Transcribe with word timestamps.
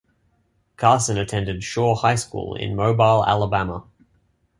Carson 0.77 1.15
attended 1.19 1.63
Shaw 1.63 1.93
High 1.93 2.15
School 2.15 2.55
in 2.55 2.75
Mobile, 2.75 3.23
Alabama. 3.23 3.83